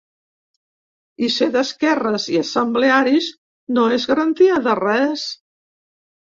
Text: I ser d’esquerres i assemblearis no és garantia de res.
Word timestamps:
I 1.27 1.27
ser 1.33 1.47
d’esquerres 1.55 2.25
i 2.35 2.39
assemblearis 2.39 3.29
no 3.77 3.85
és 3.99 4.09
garantia 4.13 4.57
de 4.69 4.75
res. 4.81 5.29